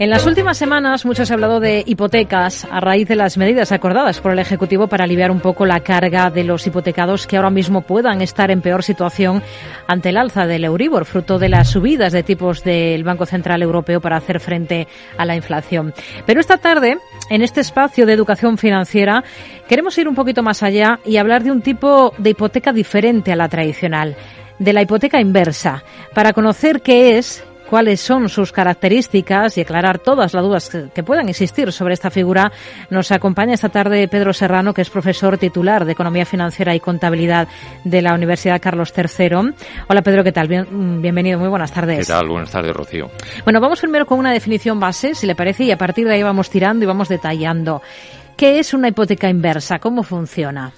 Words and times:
En 0.00 0.10
las 0.10 0.26
últimas 0.26 0.56
semanas 0.56 1.04
mucho 1.04 1.26
se 1.26 1.32
ha 1.32 1.34
hablado 1.34 1.58
de 1.58 1.82
hipotecas 1.84 2.68
a 2.70 2.78
raíz 2.78 3.08
de 3.08 3.16
las 3.16 3.36
medidas 3.36 3.72
acordadas 3.72 4.20
por 4.20 4.30
el 4.30 4.38
Ejecutivo 4.38 4.86
para 4.86 5.02
aliviar 5.02 5.32
un 5.32 5.40
poco 5.40 5.66
la 5.66 5.80
carga 5.80 6.30
de 6.30 6.44
los 6.44 6.64
hipotecados 6.68 7.26
que 7.26 7.36
ahora 7.36 7.50
mismo 7.50 7.82
puedan 7.82 8.22
estar 8.22 8.52
en 8.52 8.60
peor 8.60 8.84
situación 8.84 9.42
ante 9.88 10.10
el 10.10 10.16
alza 10.16 10.46
del 10.46 10.62
Euribor, 10.62 11.04
fruto 11.04 11.40
de 11.40 11.48
las 11.48 11.70
subidas 11.70 12.12
de 12.12 12.22
tipos 12.22 12.62
del 12.62 13.02
Banco 13.02 13.26
Central 13.26 13.60
Europeo 13.60 14.00
para 14.00 14.18
hacer 14.18 14.38
frente 14.38 14.86
a 15.16 15.24
la 15.24 15.34
inflación. 15.34 15.92
Pero 16.24 16.38
esta 16.38 16.58
tarde, 16.58 16.98
en 17.28 17.42
este 17.42 17.60
espacio 17.60 18.06
de 18.06 18.12
educación 18.12 18.56
financiera, 18.56 19.24
queremos 19.68 19.98
ir 19.98 20.06
un 20.06 20.14
poquito 20.14 20.44
más 20.44 20.62
allá 20.62 21.00
y 21.04 21.16
hablar 21.16 21.42
de 21.42 21.50
un 21.50 21.60
tipo 21.60 22.14
de 22.18 22.30
hipoteca 22.30 22.72
diferente 22.72 23.32
a 23.32 23.36
la 23.36 23.48
tradicional 23.48 24.14
de 24.58 24.72
la 24.72 24.82
hipoteca 24.82 25.20
inversa, 25.20 25.84
para 26.14 26.32
conocer 26.32 26.82
qué 26.82 27.16
es, 27.16 27.44
cuáles 27.68 28.00
son 28.00 28.28
sus 28.28 28.50
características 28.50 29.58
y 29.58 29.60
aclarar 29.60 29.98
todas 29.98 30.32
las 30.34 30.42
dudas 30.42 30.70
que, 30.94 31.02
puedan 31.02 31.28
existir 31.28 31.70
sobre 31.72 31.94
esta 31.94 32.10
figura, 32.10 32.50
nos 32.90 33.12
acompaña 33.12 33.54
esta 33.54 33.68
tarde 33.68 34.08
Pedro 34.08 34.32
Serrano, 34.32 34.74
que 34.74 34.82
es 34.82 34.90
profesor 34.90 35.38
titular 35.38 35.84
de 35.84 35.92
Economía 35.92 36.24
Financiera 36.24 36.74
y 36.74 36.80
Contabilidad 36.80 37.48
de 37.84 38.02
la 38.02 38.14
Universidad 38.14 38.60
Carlos 38.60 38.92
III. 38.96 39.54
Hola 39.88 40.02
Pedro, 40.02 40.24
¿qué 40.24 40.32
tal? 40.32 40.48
bienvenido, 40.48 41.38
muy 41.38 41.48
buenas 41.48 41.72
tardes. 41.72 42.06
¿Qué 42.06 42.12
tal? 42.12 42.28
Buenas 42.28 42.50
tardes, 42.50 42.74
Rocío. 42.74 43.10
Bueno, 43.44 43.60
vamos 43.60 43.80
primero 43.80 44.06
con 44.06 44.18
una 44.18 44.32
definición 44.32 44.80
base, 44.80 45.14
si 45.14 45.26
le 45.26 45.34
parece, 45.34 45.64
y 45.64 45.70
a 45.70 45.78
partir 45.78 46.06
de 46.06 46.14
ahí 46.14 46.22
vamos 46.22 46.50
tirando 46.50 46.84
y 46.84 46.88
vamos 46.88 47.08
detallando. 47.08 47.82
¿Qué 48.36 48.58
es 48.58 48.72
una 48.72 48.88
hipoteca 48.88 49.28
inversa? 49.28 49.78
¿Cómo 49.78 50.02
funciona? 50.02 50.72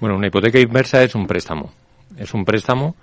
Bueno, 0.00 0.16
una 0.16 0.28
hipoteca 0.28 0.58
inversa 0.58 1.02
es 1.02 1.14
un 1.14 1.26
préstamo. 1.26 1.72
Es 2.16 2.34
un 2.34 2.44
préstamo 2.44 2.94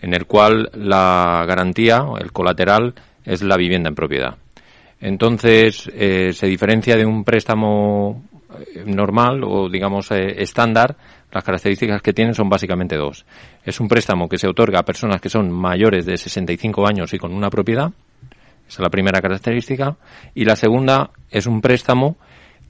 en 0.00 0.14
el 0.14 0.26
cual 0.26 0.70
la 0.74 1.44
garantía, 1.46 2.04
el 2.20 2.32
colateral, 2.32 2.94
es 3.24 3.42
la 3.42 3.56
vivienda 3.56 3.88
en 3.88 3.94
propiedad. 3.94 4.36
Entonces, 5.00 5.90
eh, 5.94 6.32
se 6.32 6.46
diferencia 6.46 6.96
de 6.96 7.06
un 7.06 7.24
préstamo 7.24 8.22
eh, 8.74 8.84
normal 8.86 9.42
o, 9.44 9.68
digamos, 9.68 10.10
eh, 10.10 10.42
estándar. 10.42 10.96
Las 11.32 11.44
características 11.44 12.02
que 12.02 12.12
tienen 12.12 12.34
son 12.34 12.48
básicamente 12.48 12.96
dos. 12.96 13.24
Es 13.64 13.80
un 13.80 13.88
préstamo 13.88 14.28
que 14.28 14.36
se 14.36 14.48
otorga 14.48 14.80
a 14.80 14.84
personas 14.84 15.20
que 15.20 15.28
son 15.28 15.50
mayores 15.50 16.04
de 16.04 16.16
65 16.16 16.86
años 16.86 17.14
y 17.14 17.18
con 17.18 17.32
una 17.32 17.50
propiedad. 17.50 17.92
Esa 18.68 18.76
es 18.76 18.80
la 18.80 18.90
primera 18.90 19.20
característica. 19.20 19.96
Y 20.34 20.44
la 20.44 20.56
segunda 20.56 21.10
es 21.30 21.46
un 21.46 21.60
préstamo 21.60 22.16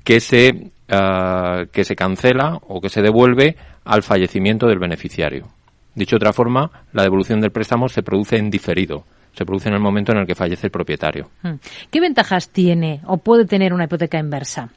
que 0.04 0.20
se, 0.20 0.70
ah, 0.88 1.64
que 1.72 1.84
se 1.84 1.96
cancela 1.96 2.58
o 2.68 2.80
que 2.80 2.88
se 2.88 3.02
devuelve 3.02 3.56
al 3.84 4.02
fallecimiento 4.02 4.66
del 4.66 4.78
beneficiario. 4.78 5.48
Dicho 5.94 6.16
de 6.16 6.18
otra 6.18 6.32
forma, 6.32 6.70
la 6.92 7.02
devolución 7.02 7.40
del 7.40 7.50
préstamo 7.50 7.88
se 7.88 8.02
produce 8.02 8.36
en 8.36 8.50
diferido, 8.50 9.04
se 9.32 9.44
produce 9.44 9.68
en 9.68 9.74
el 9.74 9.80
momento 9.80 10.12
en 10.12 10.18
el 10.18 10.26
que 10.26 10.34
fallece 10.34 10.68
el 10.68 10.70
propietario. 10.70 11.30
Hmm. 11.42 11.54
¿Qué 11.90 12.00
ventajas 12.00 12.50
tiene 12.50 13.00
o 13.06 13.18
puede 13.18 13.44
tener 13.44 13.72
una 13.72 13.84
hipoteca 13.84 14.18
inversa? 14.18 14.70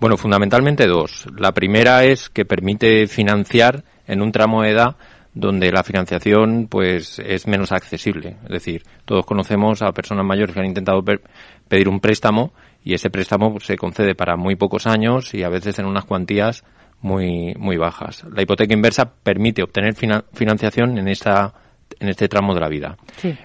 Bueno, 0.00 0.16
fundamentalmente 0.16 0.86
dos. 0.86 1.26
La 1.36 1.52
primera 1.52 2.04
es 2.04 2.30
que 2.30 2.44
permite 2.44 3.06
financiar 3.06 3.84
en 4.06 4.22
un 4.22 4.32
tramo 4.32 4.62
de 4.62 4.70
edad 4.70 4.96
donde 5.34 5.70
la 5.70 5.84
financiación 5.84 6.66
pues 6.68 7.18
es 7.18 7.46
menos 7.46 7.70
accesible. 7.70 8.36
Es 8.44 8.50
decir, 8.50 8.82
todos 9.04 9.26
conocemos 9.26 9.82
a 9.82 9.92
personas 9.92 10.24
mayores 10.24 10.54
que 10.54 10.60
han 10.60 10.66
intentado 10.66 11.04
pedir 11.68 11.88
un 11.88 12.00
préstamo 12.00 12.52
y 12.82 12.94
ese 12.94 13.10
préstamo 13.10 13.60
se 13.60 13.76
concede 13.76 14.14
para 14.14 14.36
muy 14.36 14.56
pocos 14.56 14.86
años 14.86 15.34
y 15.34 15.42
a 15.42 15.48
veces 15.48 15.78
en 15.78 15.86
unas 15.86 16.04
cuantías 16.04 16.64
muy, 17.02 17.54
muy 17.58 17.76
bajas. 17.76 18.24
La 18.32 18.42
hipoteca 18.42 18.74
inversa 18.74 19.10
permite 19.10 19.62
obtener 19.62 19.94
financiación 19.94 20.98
en, 20.98 21.08
esta, 21.08 21.52
en 21.98 22.08
este 22.08 22.28
tramo 22.28 22.54
de 22.54 22.60
la 22.60 22.68
vida. 22.68 22.96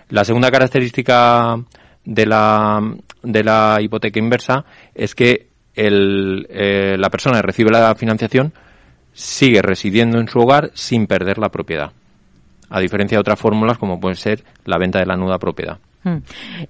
La 0.10 0.26
segunda 0.26 0.52
característica 0.52 1.58
de 2.04 2.26
la, 2.26 2.82
de 3.24 3.44
la 3.44 3.78
hipoteca 3.82 4.20
inversa 4.20 4.66
es 4.94 5.16
que 5.16 5.48
el, 5.74 6.48
eh, 6.50 6.96
la 6.98 7.10
persona 7.10 7.38
que 7.38 7.48
recibe 7.48 7.72
la 7.72 7.96
financiación 7.96 8.54
sigue 9.14 9.62
residiendo 9.62 10.20
en 10.20 10.28
su 10.28 10.40
hogar 10.40 10.72
sin 10.74 11.08
perder 11.08 11.38
la 11.38 11.50
propiedad, 11.50 11.92
a 12.70 12.80
diferencia 12.80 13.18
de 13.18 13.22
otras 13.22 13.40
fórmulas 13.40 13.78
como 13.78 14.00
puede 14.00 14.16
ser 14.16 14.44
la 14.66 14.78
venta 14.78 15.00
de 15.00 15.06
la 15.06 15.16
nuda 15.16 15.40
propiedad. 15.40 15.80
Hmm. 16.06 16.18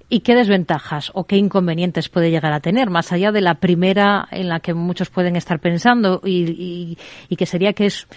¿Y 0.07 0.22
qué 0.22 0.34
desventajas 0.34 1.12
o 1.13 1.25
qué 1.25 1.35
inconvenientes 1.35 2.07
puede 2.07 2.31
llegar 2.31 2.53
a 2.53 2.62
tener, 2.62 2.90
más 2.90 3.12
allá 3.12 3.34
de 3.34 3.41
la 3.41 3.56
primera 3.56 4.25
en 4.31 4.47
la 4.47 4.62
que 4.62 4.73
muchos 4.73 5.09
pueden 5.09 5.35
estar 5.35 5.59
pensando 5.59 6.22
y, 6.23 6.97
que 7.38 7.45
sería 7.45 7.74
que 7.74 7.88
es, 7.88 8.07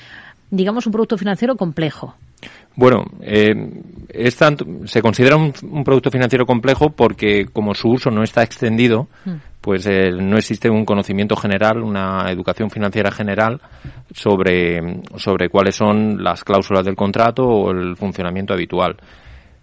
digamos, 0.51 0.87
un 0.87 0.93
producto 0.93 1.19
financiero 1.19 1.57
complejo? 1.57 2.15
Bueno, 2.77 3.05
eh, 3.21 3.53
se 4.85 5.03
considera 5.03 5.37
un, 5.37 5.83
producto 5.85 6.13
financiero 6.13 6.47
complejo 6.47 6.91
porque 6.91 7.47
como 7.53 7.75
su 7.75 7.89
uso 7.89 8.13
no 8.13 8.23
está 8.23 8.45
extendido, 8.45 9.09
hmm. 9.25 9.35
pues 9.61 9.87
eh, 9.87 10.13
no 10.13 10.37
existe 10.37 10.71
un 10.71 10.85
conocimiento 10.85 11.35
general, 11.35 11.83
una 11.83 12.31
educación 12.31 12.71
financiera 12.71 13.11
general 13.11 13.61
sobre, 14.13 15.01
sobre 15.17 15.49
cuáles 15.49 15.75
son 15.75 16.23
las 16.23 16.45
cláusulas 16.45 16.85
del 16.85 16.95
contrato 16.95 17.43
o 17.45 17.73
el 17.73 17.97
funcionamiento 17.97 18.55
habitual. 18.55 18.99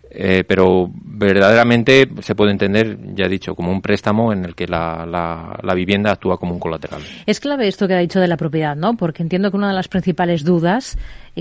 Eh, 0.10 0.44
pero 0.48 0.90
verdaderamente 0.94 2.08
se 2.22 2.36
puede 2.36 2.52
entender, 2.52 2.98
ya 3.16 3.26
he 3.26 3.30
dicho, 3.30 3.56
como 3.56 3.72
un 3.72 3.82
préstamo 3.82 4.32
en 4.32 4.46
el 4.46 4.56
que 4.56 4.68
la, 4.68 5.06
la, 5.06 5.74
vivienda 5.74 6.12
actúa 6.12 6.38
como 6.38 6.54
un 6.54 6.60
colateral. 6.60 7.02
Es 7.26 7.40
clave 7.40 7.68
esto 7.68 7.88
que 7.88 7.96
ha 7.96 8.00
dicho 8.00 8.20
de 8.20 8.28
la 8.28 8.38
propiedad, 8.38 8.76
¿no? 8.76 8.96
Porque 8.96 9.24
entiendo 9.24 9.52
que 9.52 9.58
una 9.58 9.68
de 9.70 9.74
las 9.74 9.88
principales 9.90 10.44
dudas 10.44 10.98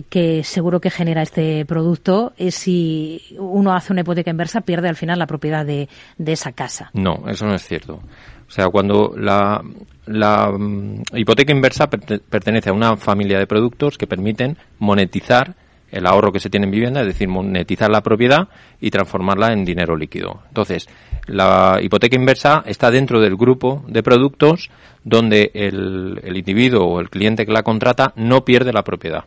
que 0.08 0.42
seguro 0.42 0.80
que 0.80 0.90
genera 0.90 1.22
este 1.22 1.64
producto 1.66 2.32
es 2.36 2.56
si 2.56 3.22
uno 3.38 3.74
hace 3.74 3.92
una 3.92 4.00
hipoteca 4.00 4.30
inversa, 4.30 4.62
pierde 4.62 4.88
al 4.88 4.96
final 4.96 5.20
la 5.20 5.26
propiedad 5.26 5.64
de, 5.64 5.88
de 6.18 6.32
esa 6.32 6.50
casa. 6.52 6.90
No, 6.94 7.22
eso 7.28 7.46
no 7.46 7.54
es 7.54 7.62
cierto. 7.62 8.00
O 8.46 8.50
sea, 8.50 8.68
cuando 8.68 9.14
la, 9.16 9.62
la 10.06 10.50
mm, 10.50 11.02
hipoteca 11.14 11.52
inversa 11.52 11.88
pertenece 11.88 12.70
a 12.70 12.72
una 12.72 12.96
familia 12.96 13.38
de 13.38 13.46
productos 13.46 13.96
que 13.96 14.06
permiten 14.06 14.56
monetizar 14.78 15.54
el 15.90 16.06
ahorro 16.06 16.32
que 16.32 16.40
se 16.40 16.50
tiene 16.50 16.66
en 16.66 16.72
vivienda, 16.72 17.00
es 17.00 17.06
decir, 17.06 17.28
monetizar 17.28 17.90
la 17.90 18.02
propiedad 18.02 18.48
y 18.80 18.90
transformarla 18.90 19.52
en 19.52 19.64
dinero 19.64 19.96
líquido. 19.96 20.42
Entonces, 20.48 20.88
la 21.26 21.78
hipoteca 21.80 22.16
inversa 22.16 22.62
está 22.66 22.90
dentro 22.90 23.20
del 23.20 23.36
grupo 23.36 23.84
de 23.88 24.02
productos 24.02 24.70
donde 25.04 25.50
el, 25.54 26.20
individuo 26.34 26.84
o 26.84 27.00
el 27.00 27.10
cliente 27.10 27.46
que 27.46 27.52
la 27.52 27.62
contrata 27.62 28.12
no 28.16 28.44
pierde 28.44 28.72
la 28.72 28.82
propiedad. 28.82 29.24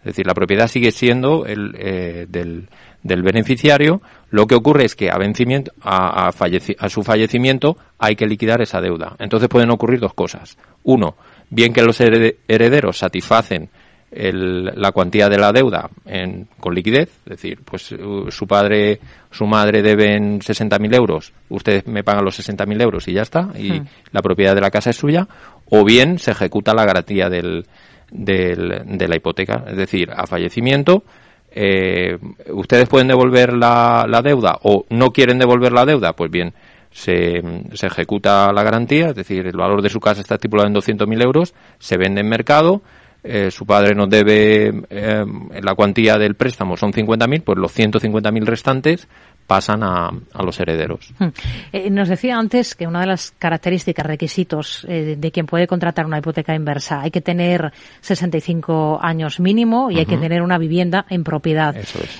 Es 0.00 0.08
decir, 0.08 0.26
la 0.26 0.34
propiedad 0.34 0.68
sigue 0.68 0.90
siendo 0.90 1.46
el, 1.46 1.74
eh, 1.78 2.26
del, 2.28 2.68
beneficiario. 3.02 4.02
Lo 4.30 4.46
que 4.46 4.54
ocurre 4.54 4.84
es 4.84 4.94
que 4.94 5.10
a, 5.10 5.16
vencimiento, 5.16 5.72
a, 5.80 6.28
a 6.28 6.88
su 6.90 7.02
fallecimiento 7.02 7.78
hay 7.98 8.14
que 8.14 8.26
liquidar 8.26 8.60
esa 8.60 8.82
deuda. 8.82 9.16
Entonces 9.18 9.48
pueden 9.48 9.70
ocurrir 9.70 10.00
dos 10.00 10.12
cosas. 10.12 10.58
Uno, 10.82 11.16
bien 11.48 11.72
que 11.72 11.82
los 11.82 11.98
herederos 12.00 12.98
satisfacen 12.98 13.70
la 14.14 14.92
cuantía 14.92 15.28
de 15.28 15.38
la 15.38 15.52
deuda 15.52 15.90
en, 16.06 16.46
con 16.60 16.74
liquidez, 16.74 17.10
es 17.24 17.30
decir, 17.30 17.60
pues 17.64 17.82
su 18.28 18.46
padre, 18.46 19.00
su 19.30 19.44
madre 19.46 19.82
deben 19.82 20.40
60.000 20.40 20.94
euros, 20.94 21.32
ustedes 21.48 21.86
me 21.86 22.04
pagan 22.04 22.24
los 22.24 22.38
60.000 22.38 22.80
euros 22.80 23.08
y 23.08 23.14
ya 23.14 23.22
está, 23.22 23.50
y 23.58 23.72
hmm. 23.72 23.86
la 24.12 24.22
propiedad 24.22 24.54
de 24.54 24.60
la 24.60 24.70
casa 24.70 24.90
es 24.90 24.96
suya, 24.96 25.26
o 25.68 25.84
bien 25.84 26.18
se 26.18 26.30
ejecuta 26.30 26.74
la 26.74 26.84
garantía 26.84 27.28
del, 27.28 27.66
del, 28.10 28.82
de 28.84 29.08
la 29.08 29.16
hipoteca, 29.16 29.64
es 29.66 29.76
decir, 29.76 30.10
a 30.14 30.26
fallecimiento, 30.26 31.02
eh, 31.50 32.18
ustedes 32.50 32.88
pueden 32.88 33.08
devolver 33.08 33.52
la, 33.52 34.06
la 34.08 34.22
deuda 34.22 34.58
o 34.62 34.86
no 34.90 35.12
quieren 35.12 35.38
devolver 35.38 35.72
la 35.72 35.84
deuda, 35.84 36.12
pues 36.12 36.30
bien, 36.30 36.52
se, 36.90 37.42
se, 37.72 37.86
ejecuta 37.86 38.52
la 38.52 38.62
garantía, 38.62 39.08
es 39.08 39.16
decir, 39.16 39.46
el 39.46 39.56
valor 39.56 39.82
de 39.82 39.88
su 39.88 39.98
casa 39.98 40.20
está 40.20 40.34
estipulado 40.36 40.68
en 40.68 40.74
200.000 40.74 41.22
euros, 41.22 41.54
se 41.78 41.96
vende 41.96 42.20
en 42.20 42.28
mercado, 42.28 42.82
eh, 43.26 43.50
su 43.50 43.64
padre 43.64 43.94
nos 43.94 44.10
debe 44.10 44.68
eh, 44.90 45.24
la 45.62 45.74
cuantía 45.74 46.18
del 46.18 46.34
préstamo 46.34 46.76
son 46.76 46.92
50.000, 46.92 47.42
pues 47.42 47.58
los 47.58 47.74
150.000 47.74 48.44
restantes 48.44 49.08
pasan 49.46 49.82
a, 49.82 50.08
a 50.08 50.42
los 50.42 50.60
herederos. 50.60 51.10
Hmm. 51.18 51.28
Eh, 51.72 51.88
nos 51.88 52.10
decía 52.10 52.36
antes 52.36 52.74
que 52.74 52.86
una 52.86 53.00
de 53.00 53.06
las 53.06 53.30
características, 53.30 54.04
requisitos 54.04 54.86
de 54.86 55.30
quien 55.32 55.46
puede 55.46 55.66
contratar 55.66 56.04
una 56.04 56.18
hipoteca 56.18 56.54
inversa, 56.54 57.00
hay 57.00 57.10
que 57.10 57.22
tener 57.22 57.72
65 58.02 58.98
años 59.02 59.40
mínimo 59.40 59.90
y 59.90 59.98
hay 59.98 60.06
que 60.06 60.18
tener 60.18 60.42
una 60.42 60.58
vivienda 60.58 61.06
en 61.08 61.24
propiedad. 61.24 61.74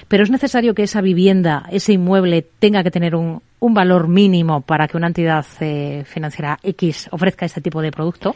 Pero 0.08 0.22
es 0.22 0.30
necesario 0.30 0.74
que 0.74 0.84
esa 0.84 1.02
vivienda, 1.02 1.66
ese 1.70 1.92
inmueble, 1.92 2.46
tenga 2.58 2.82
que 2.82 2.90
tener 2.90 3.14
un, 3.14 3.42
un 3.60 3.74
valor 3.74 4.08
mínimo 4.08 4.62
para 4.62 4.88
que 4.88 4.96
una 4.96 5.08
entidad 5.08 5.44
financiera 6.04 6.58
X 6.62 7.08
ofrezca 7.10 7.44
este 7.44 7.60
tipo 7.60 7.82
de 7.82 7.90
producto. 7.90 8.34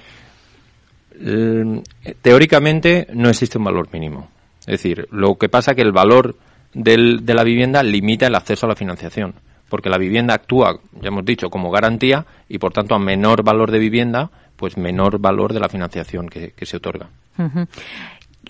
Eh, 1.20 1.82
teóricamente 2.22 3.06
no 3.12 3.28
existe 3.28 3.58
un 3.58 3.64
valor 3.64 3.88
mínimo. 3.92 4.28
Es 4.60 4.82
decir, 4.82 5.08
lo 5.10 5.36
que 5.36 5.48
pasa 5.48 5.72
es 5.72 5.76
que 5.76 5.82
el 5.82 5.92
valor 5.92 6.36
del, 6.74 7.24
de 7.24 7.34
la 7.34 7.44
vivienda 7.44 7.82
limita 7.82 8.26
el 8.26 8.34
acceso 8.34 8.66
a 8.66 8.68
la 8.68 8.76
financiación, 8.76 9.34
porque 9.68 9.88
la 9.88 9.98
vivienda 9.98 10.34
actúa, 10.34 10.78
ya 11.00 11.08
hemos 11.08 11.24
dicho, 11.24 11.50
como 11.50 11.70
garantía 11.70 12.26
y 12.48 12.58
por 12.58 12.72
tanto 12.72 12.94
a 12.94 12.98
menor 12.98 13.42
valor 13.42 13.70
de 13.70 13.78
vivienda, 13.78 14.30
pues 14.56 14.76
menor 14.76 15.18
valor 15.18 15.52
de 15.52 15.60
la 15.60 15.68
financiación 15.68 16.28
que, 16.28 16.52
se 16.66 16.76
otorga. 16.76 17.08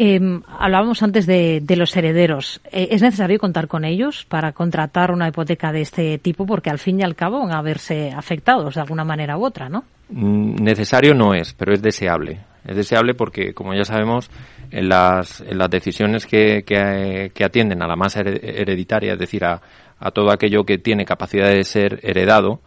Em, 0.00 0.42
hablábamos 0.58 1.02
antes 1.02 1.26
de, 1.26 1.62
los 1.76 1.96
herederos. 1.96 2.60
Eh, 2.70 2.88
¿Es 2.92 3.02
necesario 3.02 3.38
contar 3.38 3.66
con 3.66 3.84
ellos 3.84 4.24
para 4.26 4.52
contratar 4.52 5.10
una 5.10 5.28
hipoteca 5.28 5.72
de 5.72 5.80
este 5.80 6.18
tipo? 6.18 6.46
Porque 6.46 6.70
al 6.70 6.78
fin 6.78 7.00
y 7.00 7.02
al 7.02 7.16
cabo 7.16 7.40
van 7.40 7.52
a 7.52 7.62
verse 7.62 8.12
afectados 8.16 8.76
de 8.76 8.80
alguna 8.80 9.04
manera 9.04 9.36
u 9.36 9.44
otra, 9.44 9.68
¿no? 9.68 9.84
Mm, 10.08 10.62
necesario 10.62 11.14
no 11.14 11.34
es, 11.34 11.52
pero 11.52 11.74
es 11.74 11.82
deseable. 11.82 12.38
Es 12.68 12.76
deseable 12.76 13.14
porque, 13.14 13.54
como 13.54 13.74
ya 13.74 13.84
sabemos, 13.84 14.30
en 14.70 14.90
las, 14.90 15.40
en 15.40 15.56
las 15.56 15.70
decisiones 15.70 16.26
que, 16.26 16.64
que, 16.64 17.44
atienden 17.44 17.82
a 17.82 17.88
la 17.88 17.96
masa 17.96 18.20
hereditaria, 18.20 19.14
es 19.14 19.18
decir, 19.18 19.42
a, 19.44 19.60
a 19.98 20.10
todo 20.10 20.30
aquello 20.30 20.64
que 20.64 20.76
tiene 20.76 21.06
capacidad 21.06 21.48
de 21.48 21.64
ser 21.64 21.98
heredado, 22.02 22.60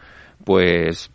pues 0.44 1.12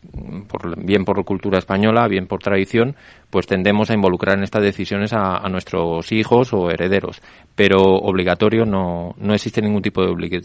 por, 0.49 0.85
bien 0.85 1.05
por 1.05 1.25
cultura 1.25 1.59
española, 1.59 2.07
bien 2.07 2.29
por 2.29 2.41
tradición, 2.41 2.95
pues 3.29 3.49
tendemos 3.49 3.91
a 3.91 3.95
involucrar 3.95 4.39
en 4.39 4.45
estas 4.45 4.63
decisiones 4.63 5.13
a, 5.13 5.49
nuestros 5.49 6.13
hijos 6.13 6.53
o 6.53 6.71
herederos. 6.71 7.21
Pero 7.57 7.81
obligatorio 7.81 8.65
no, 8.65 9.15
no 9.19 9.35
existe 9.35 9.61
ningún 9.61 9.83
tipo 9.83 10.03
de 10.03 10.41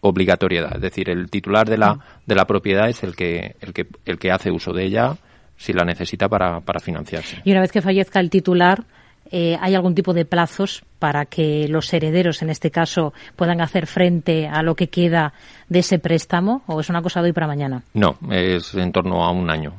obligatoriedad. 0.00 0.76
Es 0.76 0.80
decir, 0.80 1.10
el 1.10 1.28
titular 1.28 1.68
de 1.68 1.78
la, 1.78 1.98
de 2.24 2.34
la 2.36 2.44
propiedad 2.44 2.88
es 2.88 3.02
el 3.02 3.16
que, 3.16 3.56
el 3.60 3.72
que, 3.72 3.86
el 4.04 4.18
que 4.18 4.30
hace 4.30 4.52
uso 4.52 4.72
de 4.72 4.84
ella 4.84 5.16
si 5.60 5.74
la 5.74 5.84
necesita 5.84 6.26
para, 6.26 6.60
para 6.60 6.80
financiarse. 6.80 7.42
Y 7.44 7.52
una 7.52 7.60
vez 7.60 7.70
que 7.70 7.82
fallezca 7.82 8.18
el 8.18 8.30
titular, 8.30 8.82
eh, 9.30 9.58
¿hay 9.60 9.74
algún 9.74 9.94
tipo 9.94 10.14
de 10.14 10.24
plazos 10.24 10.82
para 10.98 11.26
que 11.26 11.68
los 11.68 11.92
herederos, 11.92 12.40
en 12.40 12.48
este 12.48 12.70
caso, 12.70 13.12
puedan 13.36 13.60
hacer 13.60 13.86
frente 13.86 14.48
a 14.48 14.62
lo 14.62 14.74
que 14.74 14.88
queda 14.88 15.34
de 15.68 15.80
ese 15.80 15.98
préstamo? 15.98 16.62
¿O 16.66 16.80
es 16.80 16.88
una 16.88 17.02
cosa 17.02 17.20
de 17.20 17.26
hoy 17.26 17.32
para 17.34 17.46
mañana? 17.46 17.82
No, 17.92 18.16
es 18.30 18.74
en 18.74 18.90
torno 18.90 19.22
a 19.22 19.30
un 19.30 19.50
año. 19.50 19.74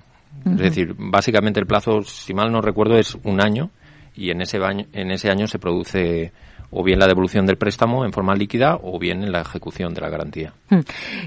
Es 0.46 0.58
decir, 0.58 0.94
básicamente 0.98 1.60
el 1.60 1.66
plazo, 1.66 2.04
si 2.04 2.34
mal 2.34 2.52
no 2.52 2.62
recuerdo, 2.62 2.98
es 2.98 3.18
un 3.24 3.42
año 3.42 3.72
y 4.16 4.30
en 4.30 4.42
ese, 4.42 4.58
año, 4.58 4.86
en 4.94 5.10
ese 5.10 5.32
año 5.32 5.48
se 5.48 5.58
produce 5.58 6.32
o 6.72 6.84
bien 6.84 7.00
la 7.00 7.08
devolución 7.08 7.46
del 7.46 7.58
préstamo 7.58 8.06
en 8.06 8.14
forma 8.14 8.34
líquida 8.34 8.80
o 8.82 8.98
bien 8.98 9.24
en 9.24 9.32
la 9.32 9.42
ejecución 9.42 9.94
de 9.94 10.02
la 10.02 10.10
garantía. 10.10 10.54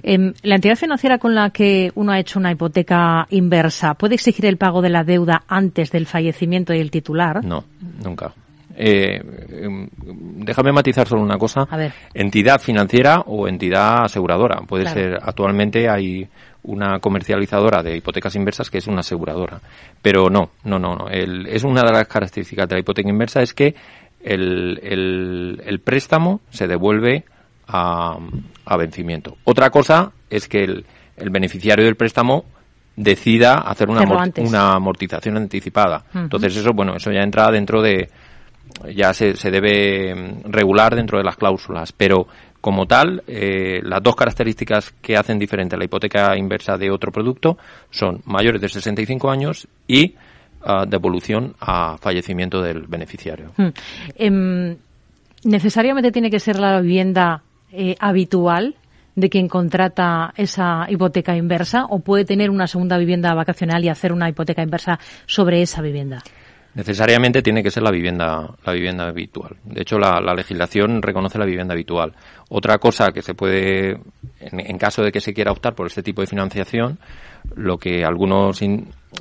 Em, 0.03 0.33
¿La 0.43 0.57
entidad 0.57 0.77
financiera 0.77 1.19
con 1.19 1.35
la 1.35 1.51
que 1.51 1.93
uno 1.95 2.13
ha 2.13 2.19
hecho 2.19 2.39
una 2.39 2.51
hipoteca 2.51 3.27
inversa 3.31 3.95
puede 3.95 4.15
exigir 4.15 4.47
el 4.47 4.57
pago 4.57 4.83
de 4.83 4.91
la 4.91 5.05
deuda 5.05 5.45
antes 5.49 5.91
del 5.91 6.07
fallecimiento 6.07 6.73
del 6.73 6.91
titular? 6.91 7.45
No, 7.45 7.65
nunca. 8.03 8.33
Eh, 8.77 9.23
em, 9.51 9.89
déjame 10.45 10.73
matizar 10.73 11.07
solo 11.07 11.23
una 11.23 11.39
cosa. 11.39 11.67
Entidad 12.13 12.61
financiera 12.61 13.21
o 13.27 13.47
entidad 13.47 14.05
aseguradora. 14.05 14.61
Puede 14.67 14.87
ser, 14.87 15.19
actualmente 15.23 15.89
hay 15.89 16.29
una 16.65 16.99
comercializadora 16.99 17.83
de 17.83 17.97
hipotecas 17.99 18.35
inversas 18.37 18.71
que 18.71 18.79
es 18.79 18.87
una 18.87 19.01
aseguradora. 19.01 19.61
Pero 20.03 20.29
no, 20.29 20.51
no, 20.65 20.79
no, 20.79 20.97
no. 20.97 21.09
es 21.09 21.63
una 21.63 21.83
de 21.83 21.93
las 21.93 22.09
características 22.09 22.69
de 22.69 22.75
la 22.77 22.81
hipoteca 22.81 23.09
inversa 23.09 23.43
es 23.43 23.55
que 23.55 23.75
el, 24.25 25.61
el, 25.65 25.81
préstamo 25.81 26.41
se 26.51 26.67
devuelve 26.67 27.25
a, 27.67 28.19
a, 28.65 28.77
vencimiento. 28.77 29.37
Otra 29.45 29.71
cosa 29.71 30.13
es 30.31 30.49
que 30.49 30.65
el, 30.65 30.87
el 31.17 31.31
beneficiario 31.31 31.85
del 31.85 31.97
préstamo 31.97 32.45
decida 32.97 33.55
hacer 33.55 33.89
una, 33.89 34.03
una 34.39 34.73
amortización 34.73 35.37
anticipada. 35.37 36.05
Entonces 36.15 36.57
eso, 36.57 36.73
bueno, 36.73 36.97
eso 36.97 37.11
ya 37.11 37.23
entra 37.23 37.51
dentro 37.51 37.83
de, 37.83 38.09
ya 38.95 39.13
se, 39.13 39.37
se 39.37 39.51
debe 39.51 40.15
mm, 40.15 40.51
regular 40.51 40.95
dentro 40.95 41.19
de 41.19 41.25
las 41.25 41.37
cláusulas, 41.37 41.93
pero 41.93 42.27
como 42.61 42.87
tal, 42.87 43.23
eh, 43.27 43.81
las 43.83 44.03
dos 44.03 44.17
características 44.17 44.95
que 45.03 45.17
hacen 45.17 45.39
diferente 45.39 45.75
a 45.75 45.79
la 45.79 45.85
hipoteca 45.85 46.35
inversa 46.37 46.79
de 46.79 46.91
otro 46.91 47.13
producto 47.13 47.59
son 47.91 48.23
mayores 48.25 48.61
de 48.61 48.71
65 48.71 49.31
años 49.31 49.69
y 49.87 50.15
devolución 50.87 51.55
a 51.61 51.97
fallecimiento 51.99 52.63
del 52.63 52.87
beneficiario. 52.87 53.53
Hmm. 53.57 53.69
Em, 54.17 54.77
¿Necesariamente 55.45 56.11
tiene 56.11 56.31
que 56.31 56.41
ser 56.41 56.59
la 56.59 56.81
vivienda 56.81 57.43
eh, 57.71 57.95
habitual 58.01 58.77
de 59.15 59.29
quien 59.29 59.49
contrata 59.49 60.33
esa 60.37 60.87
hipoteca 60.89 61.37
inversa 61.37 61.85
o 61.87 62.01
puede 62.01 62.25
tener 62.25 62.51
una 62.51 62.67
segunda 62.67 62.99
vivienda 62.99 63.35
vacacional 63.35 63.85
y 63.85 63.89
hacer 63.89 64.13
una 64.13 64.29
hipoteca 64.29 64.63
inversa 64.63 64.99
sobre 65.27 65.63
esa 65.63 65.83
vivienda? 65.83 66.23
Necesariamente 66.75 67.41
tiene 67.41 67.63
que 67.63 67.71
ser 67.71 67.85
la 67.85 67.93
vivienda, 67.93 68.51
la 68.67 68.73
vivienda 68.73 69.07
habitual. 69.07 69.57
De 69.63 69.83
hecho, 69.83 69.97
la, 69.97 70.21
legislación 70.35 71.03
reconoce 71.03 71.39
la 71.39 71.45
vivienda 71.45 71.73
habitual. 71.73 72.15
Otra 72.49 72.79
cosa 72.79 73.13
que 73.13 73.23
se 73.23 73.35
puede, 73.35 74.01
en, 74.41 74.79
caso 74.79 75.03
de 75.03 75.13
que 75.13 75.21
se 75.21 75.33
quiera 75.33 75.53
optar 75.53 75.77
por 75.77 75.87
este 75.87 76.03
tipo 76.03 76.21
de 76.21 76.27
financiación, 76.27 76.99
lo 77.55 77.79
que 77.79 78.05
algunos, 78.05 78.61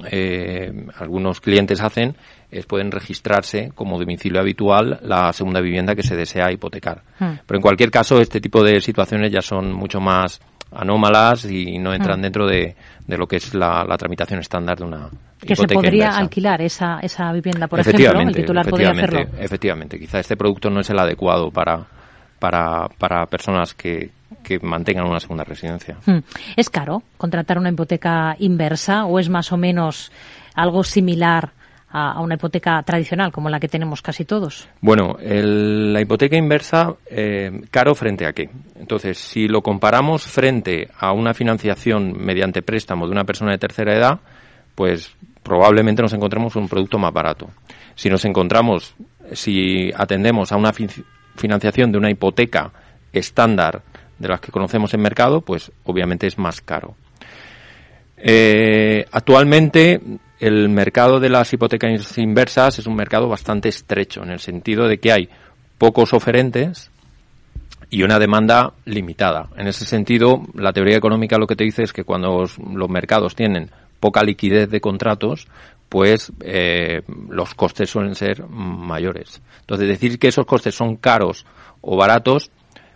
eh, 0.10 0.72
algunos 1.00 1.40
clientes 1.42 1.82
hacen 1.82 2.16
es 2.52 2.66
pueden 2.66 2.92
registrarse 2.92 3.72
como 3.74 3.98
domicilio 4.00 4.40
habitual 4.40 5.00
la 5.04 5.34
segunda 5.34 5.60
vivienda 5.60 5.96
que 5.96 6.04
se 6.04 6.16
desea 6.16 6.52
hipotecar. 6.52 7.02
Hmm. 7.20 7.34
Pero 7.46 7.58
en 7.58 7.62
cualquier 7.62 7.90
caso, 7.90 8.20
este 8.20 8.40
tipo 8.40 8.64
de 8.64 8.80
situaciones 8.80 9.32
ya 9.32 9.42
son 9.42 9.74
mucho 9.74 10.00
más 10.00 10.40
anómalas 10.72 11.46
y 11.46 11.78
no 11.80 11.94
entran 11.94 12.20
hmm. 12.20 12.24
dentro 12.24 12.48
de, 12.48 12.76
de, 13.08 13.18
lo 13.18 13.28
que 13.28 13.38
es 13.38 13.54
la, 13.54 13.84
la 13.88 13.98
tramitación 13.98 14.40
estándar 14.40 14.78
de 14.78 14.86
una, 14.86 15.10
que 15.44 15.56
se 15.56 15.68
podría 15.68 16.18
alquilar 16.18 16.62
esa, 16.62 17.00
esa 17.02 17.32
vivienda, 17.32 17.68
por 17.68 17.80
ejemplo, 17.80 18.20
el 18.20 18.36
titular 18.36 18.68
podría 18.68 18.92
hacerlo. 18.92 19.20
Efectivamente, 19.38 20.00
quizá 20.00 20.20
este 20.20 20.38
producto 20.38 20.70
no 20.70 20.80
es 20.80 20.90
el 20.90 21.00
adecuado 21.00 21.52
para, 21.52 21.86
para, 22.44 22.90
para 22.98 23.26
personas 23.28 23.74
que, 23.74 24.10
que 24.44 24.60
mantengan 24.60 25.08
una 25.08 25.22
segunda 25.22 25.46
residencia. 25.46 25.96
Hmm. 26.06 26.18
¿Es 26.58 26.70
caro 26.70 27.02
contratar 27.18 27.58
una 27.58 27.70
hipoteca 27.70 28.36
inversa 28.38 29.06
o 29.06 29.18
es 29.18 29.30
más 29.30 29.54
o 29.54 29.58
menos 29.58 30.12
algo 30.54 30.84
similar 30.84 31.52
a, 31.90 32.20
una 32.20 32.36
hipoteca 32.36 32.84
tradicional 32.84 33.32
como 33.32 33.50
la 33.50 33.62
que 33.62 33.70
tenemos 33.70 34.02
casi 34.02 34.26
todos? 34.26 34.68
Bueno, 34.82 35.16
la 35.22 36.02
hipoteca 36.02 36.36
inversa, 36.36 36.94
eh, 37.10 37.62
caro 37.72 37.96
frente 37.96 38.26
a 38.26 38.34
qué. 38.34 38.50
Entonces, 38.78 39.18
si 39.20 39.48
lo 39.48 39.62
comparamos 39.62 40.24
frente 40.28 40.90
a 41.00 41.14
una 41.14 41.34
financiación 41.34 42.12
mediante 42.26 42.62
préstamo 42.62 43.06
de 43.06 43.14
una 43.14 43.24
persona 43.24 43.52
de 43.52 43.58
tercera 43.58 43.96
edad, 43.96 44.20
pues 44.76 45.16
probablemente 45.44 46.02
nos 46.02 46.12
encontremos 46.12 46.58
un 46.58 46.68
producto 46.68 47.00
más 47.00 47.14
barato. 47.14 47.48
Si 47.96 48.10
nos 48.10 48.26
encontramos, 48.26 48.96
si 49.32 49.94
atendemos 49.96 50.52
a 50.52 50.58
una 50.58 50.74
financiación 51.36 51.92
de 51.92 51.98
una 51.98 52.10
hipoteca 52.10 52.72
estándar 53.12 53.82
de 54.20 54.28
las 54.28 54.40
que 54.40 54.52
conocemos 54.52 54.94
en 54.94 55.02
mercado, 55.02 55.42
pues 55.42 55.72
obviamente 55.84 56.28
es 56.28 56.38
más 56.38 56.62
caro. 56.62 56.96
Eh, 58.18 59.06
actualmente 59.12 60.02
el 60.40 60.70
mercado 60.70 61.20
de 61.20 61.30
las 61.30 61.52
hipotecas 61.54 62.18
inversas 62.18 62.80
es 62.80 62.88
un 62.88 62.96
mercado 62.96 63.28
bastante 63.28 63.70
estrecho 63.70 64.24
en 64.24 64.30
el 64.30 64.40
sentido 64.40 64.88
de 64.88 64.98
que 64.98 65.12
hay 65.12 65.30
pocos 65.78 66.14
oferentes 66.14 66.92
y 67.90 68.04
una 68.04 68.18
demanda 68.18 68.74
limitada. 68.86 69.50
En 69.56 69.68
ese 69.68 69.86
sentido, 69.86 70.42
la 70.56 70.74
teoría 70.74 70.98
económica 70.98 71.38
lo 71.38 71.48
que 71.48 71.56
te 71.56 71.64
dice 71.64 71.84
es 71.84 71.94
que 71.94 72.04
cuando 72.04 72.44
los 72.74 72.90
mercados 72.90 73.36
tienen 73.36 73.70
poca 74.04 74.22
liquidez 74.22 74.70
de 74.70 74.82
contratos, 74.82 75.48
pues 75.88 76.34
eh, 76.42 77.04
los 77.30 77.56
costes 77.56 77.90
suelen 77.90 78.16
ser 78.16 78.46
mayores. 78.50 79.42
Entonces, 79.62 79.88
decir 79.88 80.20
que 80.20 80.28
esos 80.28 80.46
costes 80.46 80.76
son 80.76 80.98
caros 80.98 81.46
o 81.80 81.96
baratos, 81.96 82.52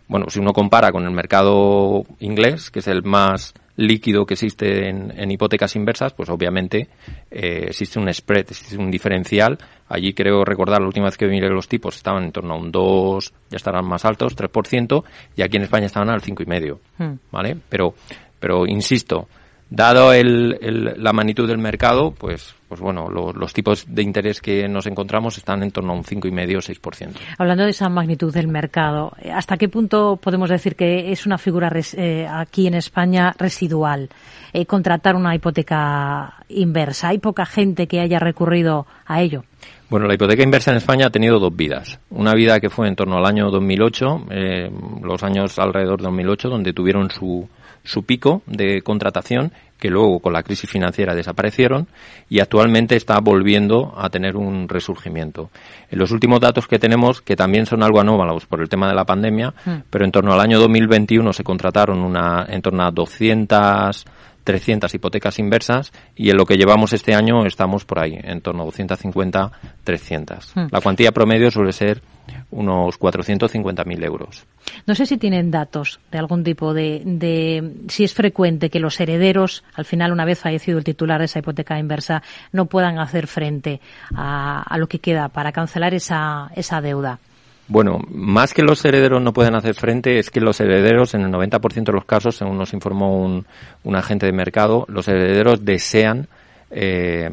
bueno, 0.10 0.26
si 0.30 0.42
uno 0.42 0.52
compara 0.52 0.92
con 0.92 1.06
el 1.06 1.12
mercado 1.12 2.04
inglés, 2.20 2.70
que 2.72 2.80
es 2.80 2.88
el 2.90 3.04
más 3.04 3.54
líquido 3.78 4.26
que 4.26 4.34
existe 4.34 4.90
en, 4.90 5.32
hipotecas 5.32 5.78
inversas, 5.78 6.12
pues 6.12 6.28
obviamente 6.28 6.90
eh, 7.32 7.68
existe 7.68 8.00
un 8.00 8.14
spread, 8.14 8.48
existe 8.50 8.76
un 8.76 8.92
diferencial. 8.92 9.58
Allí 9.88 10.14
creo 10.14 10.44
recordar 10.44 10.82
la 10.82 10.88
última 10.88 11.06
vez 11.06 11.16
que 11.16 11.28
miré 11.28 11.48
los 11.48 11.70
tipos 11.70 11.96
estaban 11.96 12.26
en 12.26 12.34
torno 12.34 12.56
a 12.56 12.58
un 12.58 12.70
2, 12.70 13.34
ya 13.50 13.56
estarán 13.56 13.86
más 13.88 14.04
altos, 14.04 14.36
3%, 14.36 15.06
y 15.38 15.42
aquí 15.42 15.56
en 15.56 15.64
España 15.64 15.86
estaban 15.86 16.10
al 16.10 16.22
5,5%. 16.22 16.80
Hmm. 16.98 17.14
¿Vale? 17.32 17.56
Pero, 17.70 17.94
pero 18.42 18.66
insisto, 18.66 19.30
Dado 19.70 20.14
el, 20.14 20.94
la 20.98 21.12
magnitud 21.12 21.46
del 21.46 21.58
mercado, 21.58 22.12
pues, 22.12 22.56
pues 22.70 22.80
bueno, 22.80 23.10
los 23.10 23.54
tipos 23.54 23.86
de 23.88 24.02
interés 24.02 24.40
que 24.40 24.66
nos 24.70 24.88
encontramos 24.88 25.38
están 25.38 25.62
en 25.62 25.72
torno 25.72 25.92
a 25.92 25.96
un 25.98 26.04
5,5 26.04 26.56
o 26.56 26.92
6%. 26.92 27.10
Hablando 27.38 27.66
de 27.66 27.72
esa 27.72 27.90
magnitud 27.90 28.34
del 28.34 28.48
mercado, 28.48 29.12
¿hasta 29.34 29.58
qué 29.58 29.68
punto 29.68 30.18
podemos 30.22 30.50
decir 30.50 30.78
que 30.78 31.12
es 31.12 31.26
una 31.26 31.38
figura 31.38 31.70
eh, 31.98 32.28
aquí 32.32 32.68
en 32.68 32.76
España 32.76 33.34
residual 33.38 34.10
eh, 34.54 34.66
contratar 34.66 35.16
una 35.18 35.36
hipoteca 35.36 36.36
inversa? 36.48 37.10
¿Hay 37.10 37.20
poca 37.20 37.46
gente 37.46 37.88
que 37.88 38.00
haya 38.00 38.20
recurrido 38.20 38.88
a 39.06 39.22
ello? 39.22 39.44
Bueno, 39.90 40.08
la 40.08 40.16
hipoteca 40.16 40.44
inversa 40.44 40.72
en 40.72 40.78
España 40.78 41.08
ha 41.08 41.10
tenido 41.10 41.40
dos 41.40 41.56
vidas. 41.56 42.00
Una 42.10 42.34
vida 42.34 42.60
que 42.60 42.70
fue 42.70 42.88
en 42.88 42.96
torno 42.96 43.18
al 43.18 43.26
año 43.26 43.50
2008, 43.50 44.26
eh, 44.32 44.72
los 45.02 45.24
años 45.24 45.58
alrededor 45.60 46.00
de 46.00 46.06
2008, 46.06 46.50
donde 46.50 46.74
tuvieron 46.74 47.10
su, 47.10 47.48
su 47.88 48.04
pico 48.04 48.42
de 48.46 48.82
contratación 48.82 49.52
que 49.80 49.90
luego 49.90 50.20
con 50.20 50.34
la 50.34 50.44
crisis 50.44 50.70
financiera 50.70 51.14
desaparecieron 51.14 51.88
y 52.30 52.40
actualmente 52.40 52.96
está 52.96 53.20
volviendo 53.20 53.94
a 53.98 54.10
tener 54.10 54.36
un 54.36 54.68
resurgimiento. 54.68 55.50
En 55.90 56.00
los 56.00 56.12
últimos 56.12 56.40
datos 56.40 56.68
que 56.68 56.80
tenemos, 56.80 57.22
que 57.22 57.36
también 57.36 57.66
son 57.66 57.84
algo 57.84 58.00
anómalos 58.00 58.46
por 58.46 58.62
el 58.62 58.70
tema 58.70 58.88
de 58.88 58.96
la 58.96 59.06
pandemia, 59.06 59.54
hmm. 59.66 59.76
pero 59.90 60.06
en 60.06 60.12
torno 60.12 60.34
al 60.34 60.42
año 60.42 60.60
2021 60.60 61.32
se 61.32 61.44
contrataron 61.44 62.00
una, 62.00 62.46
en 62.50 62.62
torno 62.62 62.84
a 62.84 62.92
200 62.92 64.06
300 64.48 64.94
hipotecas 64.94 65.40
inversas 65.40 65.92
y 66.16 66.30
en 66.30 66.38
lo 66.38 66.46
que 66.46 66.56
llevamos 66.56 66.94
este 66.94 67.14
año 67.14 67.46
estamos 67.46 67.84
por 67.84 68.00
ahí, 68.00 68.18
en 68.24 68.40
torno 68.40 68.62
a 68.64 68.66
250, 68.66 69.52
300. 69.84 70.56
Hmm. 70.56 70.68
La 70.72 70.80
cuantía 70.80 71.12
promedio 71.12 71.52
suele 71.52 71.74
ser 71.74 72.02
unos 72.50 72.98
450.000 72.98 74.06
euros. 74.06 74.46
No 74.86 74.96
sé 74.96 75.06
si 75.06 75.18
tienen 75.18 75.52
datos 75.52 76.00
de 76.14 76.18
algún 76.18 76.46
tipo 76.46 76.74
de, 76.74 77.02
de, 77.04 77.74
si 77.90 78.06
es 78.06 78.14
frecuente 78.14 78.70
que 78.70 78.80
los 78.80 78.98
herederos, 79.02 79.66
al 79.76 79.84
final, 79.84 80.14
una 80.14 80.24
vez 80.24 80.40
fallecido 80.40 80.78
el 80.78 80.86
titular 80.86 81.20
de 81.20 81.26
esa 81.26 81.40
hipoteca 81.40 81.78
inversa, 81.78 82.24
no 82.54 82.68
puedan 82.68 83.00
hacer 83.00 83.28
frente 83.28 83.82
a, 84.16 84.64
a 84.64 84.78
lo 84.78 84.88
que 84.88 85.00
queda 85.00 85.28
para 85.28 85.52
cancelar 85.52 85.94
esa, 85.94 86.50
esa 86.56 86.80
deuda. 86.80 87.20
Bueno, 87.70 88.00
más 88.10 88.54
que 88.54 88.64
los 88.64 88.84
herederos 88.86 89.22
no 89.22 89.34
pueden 89.34 89.56
hacer 89.56 89.76
frente, 89.76 90.20
es 90.20 90.30
que 90.30 90.40
los 90.40 90.60
herederos, 90.60 91.14
en 91.14 91.22
el 91.22 91.32
90% 91.32 91.84
de 91.84 91.92
los 91.92 92.06
casos, 92.06 92.38
según 92.38 92.58
nos 92.58 92.74
informó 92.74 93.22
un, 93.22 93.46
un 93.84 93.96
agente 93.96 94.26
de 94.26 94.32
mercado, 94.32 94.86
los 94.88 95.08
herederos 95.08 95.66
desean 95.66 96.28
eh, 96.72 97.30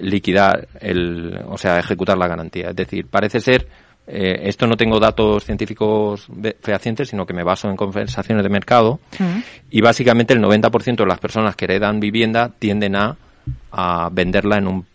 liquidar, 0.00 0.68
el, 0.80 1.38
o 1.48 1.58
sea, 1.58 1.78
ejecutar 1.78 2.16
la 2.16 2.28
garantía. 2.28 2.70
Es 2.70 2.76
decir, 2.76 3.06
parece 3.08 3.40
ser, 3.40 3.68
eh, 4.06 4.40
esto 4.44 4.66
no 4.66 4.76
tengo 4.76 4.98
datos 4.98 5.44
científicos 5.44 6.28
fehacientes, 6.60 7.10
sino 7.10 7.26
que 7.26 7.34
me 7.34 7.42
baso 7.42 7.68
en 7.68 7.76
conversaciones 7.76 8.42
de 8.42 8.50
mercado, 8.50 9.00
y 9.70 9.82
básicamente 9.82 10.32
el 10.32 10.40
90% 10.40 10.96
de 10.96 11.06
las 11.06 11.18
personas 11.18 11.56
que 11.56 11.66
heredan 11.66 12.00
vivienda 12.00 12.50
tienden 12.58 12.96
a, 12.96 13.16
a 13.70 14.08
venderla 14.10 14.58
en 14.58 14.68
un 14.68 14.86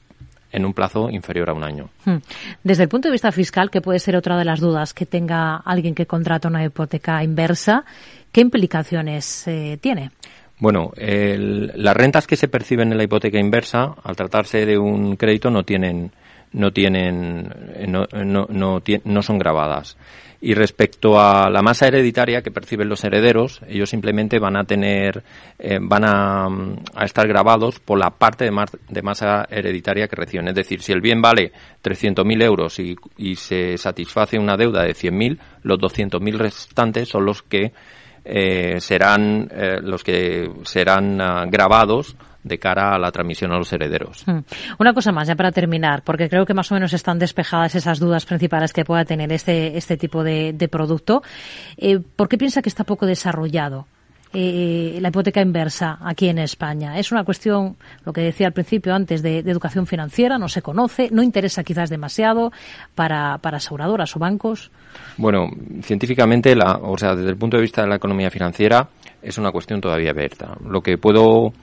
en 0.51 0.65
un 0.65 0.73
plazo 0.73 1.09
inferior 1.09 1.49
a 1.49 1.53
un 1.53 1.63
año. 1.63 1.89
Hmm. 2.05 2.17
Desde 2.63 2.83
el 2.83 2.89
punto 2.89 3.07
de 3.07 3.13
vista 3.13 3.31
fiscal, 3.31 3.69
que 3.69 3.81
puede 3.81 3.99
ser 3.99 4.15
otra 4.15 4.37
de 4.37 4.45
las 4.45 4.59
dudas 4.59 4.93
que 4.93 5.05
tenga 5.05 5.57
alguien 5.57 5.95
que 5.95 6.05
contrata 6.05 6.47
una 6.47 6.63
hipoteca 6.63 7.23
inversa, 7.23 7.85
¿qué 8.31 8.41
implicaciones 8.41 9.47
eh, 9.47 9.77
tiene? 9.81 10.11
Bueno, 10.59 10.91
las 10.97 11.95
rentas 11.95 12.27
que 12.27 12.35
se 12.35 12.49
perciben 12.49 12.91
en 12.91 12.97
la 12.97 13.05
hipoteca 13.05 13.39
inversa, 13.39 13.95
al 14.03 14.17
tratarse 14.17 14.65
de 14.65 14.77
un 14.77 15.15
crédito, 15.15 15.49
no 15.49 15.63
tienen, 15.63 16.11
no 16.51 16.71
tienen, 16.71 17.49
no, 17.87 18.05
no, 18.11 18.45
no, 18.49 18.81
no 19.05 19.21
son 19.21 19.39
grabadas. 19.39 19.95
Y 20.41 20.53
respecto 20.53 21.19
a 21.19 21.49
la 21.49 21.61
masa 21.61 21.87
hereditaria 21.87 22.41
que 22.41 22.51
perciben 22.51 22.87
los 22.87 23.03
herederos, 23.03 23.59
ellos 23.67 23.89
simplemente 23.89 24.39
van 24.39 24.55
a 24.55 24.63
tener, 24.63 25.21
eh, 25.57 25.79
van 25.81 26.05
a, 26.05 26.47
a, 26.95 27.05
estar 27.05 27.27
grabados 27.27 27.79
por 27.81 27.99
la 27.99 28.09
parte 28.11 28.45
de, 28.45 28.65
de, 28.87 29.01
masa 29.01 29.45
hereditaria 29.49 30.07
que 30.07 30.15
reciben. 30.15 30.47
Es 30.47 30.55
decir, 30.55 30.81
si 30.81 30.93
el 30.93 31.01
bien 31.01 31.21
vale 31.21 31.51
300.000 31.83 32.43
euros 32.43 32.79
y, 32.79 32.95
y, 33.17 33.35
se 33.35 33.77
satisface 33.77 34.39
una 34.39 34.55
deuda 34.55 34.83
de 34.83 34.93
100.000, 34.93 35.37
los 35.63 35.77
200.000 35.77 36.37
restantes 36.37 37.09
son 37.09 37.25
los 37.25 37.41
que 37.43 37.73
eh, 38.25 38.79
serán 38.79 39.49
eh, 39.51 39.79
los 39.81 40.03
que 40.03 40.51
serán 40.63 41.19
uh, 41.21 41.49
grabados 41.49 42.15
de 42.49 42.57
cara 42.57 42.95
a 42.95 42.99
la 42.99 43.11
transmisión 43.11 43.53
a 43.53 43.57
los 43.57 43.71
herederos. 43.71 44.23
Hmm. 44.25 44.39
Una 44.79 44.93
cosa 44.93 45.13
más, 45.13 45.27
ya 45.27 45.35
para 45.35 45.53
terminar, 45.53 46.01
porque 46.03 46.27
creo 46.27 46.45
que 46.45 46.53
más 46.53 46.69
o 46.71 46.75
menos 46.75 46.91
están 46.93 47.19
despejadas 47.19 47.75
esas 47.75 47.99
dudas 47.99 48.25
principales 48.25 48.73
que 48.73 48.83
pueda 48.83 49.05
tener 49.05 49.31
este, 49.31 49.77
este 49.77 49.95
tipo 49.95 50.23
de, 50.23 50.51
de 50.51 50.67
producto. 50.67 51.21
Eh, 51.77 51.99
¿Por 51.99 52.27
qué 52.27 52.37
piensa 52.37 52.61
que 52.61 52.69
está 52.69 52.83
poco 52.83 53.05
desarrollado? 53.05 53.85
Eh, 54.31 54.99
la 55.01 55.07
hipoteca 55.09 55.41
inversa 55.41 55.97
aquí 56.03 56.29
en 56.29 56.37
España. 56.37 56.99
Es 56.99 57.11
una 57.11 57.23
cuestión, 57.23 57.77
lo 58.05 58.13
que 58.13 58.21
decía 58.21 58.45
al 58.45 58.53
principio 58.53 58.93
antes, 58.93 59.23
de, 59.23 59.41
de 59.41 59.51
educación 59.51 59.87
financiera, 59.87 60.37
no 60.37 60.47
se 60.47 60.61
conoce, 60.61 61.09
no 61.11 61.23
interesa 61.23 61.63
quizás 61.63 61.89
demasiado 61.89 62.51
para, 62.93 63.39
para 63.39 63.57
aseguradoras 63.57 64.15
o 64.15 64.19
bancos. 64.19 64.69
Bueno, 65.17 65.49
científicamente, 65.81 66.55
la, 66.55 66.77
o 66.77 66.95
sea, 66.95 67.15
desde 67.15 67.31
el 67.31 67.37
punto 67.37 67.57
de 67.57 67.61
vista 67.61 67.81
de 67.81 67.87
la 67.87 67.95
economía 67.95 68.29
financiera, 68.29 68.87
es 69.21 69.37
una 69.37 69.51
cuestión 69.51 69.81
todavía 69.81 70.11
abierta. 70.11 70.57
Lo 70.63 70.81
que 70.81 70.97
puedo 70.97 71.53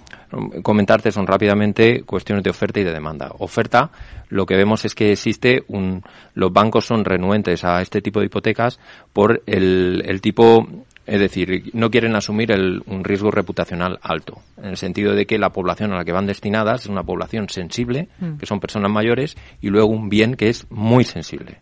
comentarte 0.62 1.12
son 1.12 1.26
rápidamente 1.26 2.02
cuestiones 2.02 2.44
de 2.44 2.50
oferta 2.50 2.80
y 2.80 2.84
de 2.84 2.92
demanda. 2.92 3.32
Oferta, 3.38 3.90
lo 4.28 4.46
que 4.46 4.56
vemos 4.56 4.84
es 4.84 4.94
que 4.94 5.12
existe 5.12 5.64
un, 5.68 6.02
los 6.34 6.52
bancos 6.52 6.84
son 6.84 7.04
renuentes 7.04 7.64
a 7.64 7.80
este 7.80 8.02
tipo 8.02 8.20
de 8.20 8.26
hipotecas 8.26 8.78
por 9.12 9.42
el, 9.46 10.02
el 10.06 10.20
tipo 10.20 10.66
es 11.06 11.20
decir, 11.20 11.70
no 11.72 11.90
quieren 11.90 12.16
asumir 12.16 12.50
el, 12.50 12.82
un 12.86 13.04
riesgo 13.04 13.30
reputacional 13.30 13.98
alto, 14.02 14.40
en 14.56 14.70
el 14.70 14.76
sentido 14.76 15.14
de 15.14 15.24
que 15.24 15.38
la 15.38 15.50
población 15.50 15.92
a 15.92 15.96
la 15.98 16.04
que 16.04 16.12
van 16.12 16.26
destinadas 16.26 16.82
es 16.82 16.88
una 16.88 17.04
población 17.04 17.48
sensible, 17.48 18.08
mm. 18.18 18.38
que 18.38 18.46
son 18.46 18.58
personas 18.58 18.90
mayores, 18.90 19.36
y 19.60 19.68
luego 19.68 19.86
un 19.86 20.08
bien 20.08 20.34
que 20.34 20.48
es 20.48 20.66
muy 20.68 21.04
sensible. 21.04 21.60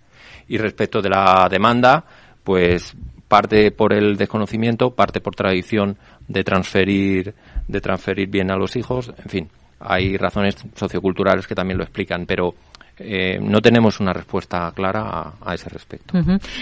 Y 0.49 0.57
respecto 0.57 1.03
de 1.03 1.11
la 1.11 1.47
demanda, 1.51 2.07
pues 2.43 2.97
parte 3.35 3.73
por 3.73 3.93
el 3.93 4.17
desconocimiento, 4.17 4.93
parte 4.93 5.21
por 5.21 5.35
tradición 5.35 5.97
de 6.29 6.45
transferir, 6.45 7.35
de 7.67 7.81
transferir 7.81 8.29
bien 8.29 8.53
a 8.53 8.57
los 8.57 8.77
hijos, 8.77 9.09
en 9.09 9.29
fin, 9.29 9.49
hay 9.81 10.17
razones 10.17 10.55
socioculturales 10.77 11.45
que 11.49 11.57
también 11.57 11.77
lo 11.77 11.83
explican, 11.83 12.27
pero 12.27 12.55
eh, 12.97 13.41
no 13.41 13.61
tenemos 13.61 13.99
una 13.99 14.13
respuesta 14.13 14.71
clara 14.73 15.33
a, 15.45 15.53
ese 15.53 15.69
respecto. 15.69 16.17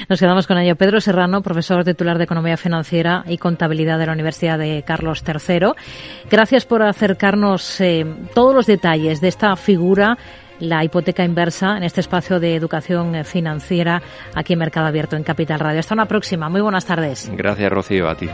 Nos 0.09 0.19
quedamos 0.19 0.47
con 0.47 0.57
ello. 0.57 0.75
Pedro 0.77 0.99
Serrano, 0.99 1.43
profesor 1.43 1.85
titular 1.85 2.17
de 2.17 2.25
Economía 2.25 2.57
Financiera 2.57 3.23
y 3.27 3.37
Contabilidad 3.37 3.99
de 3.99 4.07
la 4.07 4.13
Universidad 4.13 4.59
de 4.59 4.83
Carlos 4.83 5.23
III. 5.27 5.73
Gracias 6.31 6.65
por 6.65 6.83
acercarnos 6.83 7.83
eh, 7.83 8.07
todos 8.35 8.55
los 8.55 8.65
detalles 8.65 9.21
de 9.21 9.29
esta 9.29 9.55
figura 9.57 10.17
la 10.63 10.85
hipoteca 10.85 11.25
inversa 11.25 11.77
en 11.77 11.83
este 11.83 12.01
espacio 12.01 12.39
de 12.39 12.55
educación 12.55 13.17
eh, 13.17 13.25
financiera 13.25 14.01
aquí 14.35 14.53
en 14.53 14.61
Mercado 14.61 14.87
Abierto 14.87 15.17
en 15.17 15.25
Capital 15.25 15.59
Radio. 15.59 15.81
Hasta 15.81 15.95
una 15.95 16.07
próxima. 16.07 16.49
Muy 16.49 16.61
buenas 16.61 16.87
tardes. 16.87 17.31
Gracias, 17.35 17.71
Rocío, 17.71 18.09
a 18.09 18.17
ti. 18.17 18.29